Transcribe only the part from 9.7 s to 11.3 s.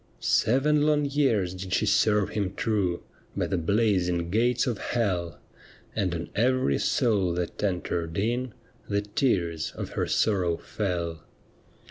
of her sorrow fell.